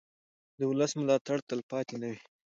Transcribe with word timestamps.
د 0.57 0.59
ولس 0.71 0.91
ملاتړ 0.99 1.37
تلپاتې 1.49 1.95
نه 2.01 2.07
وي 2.11 2.19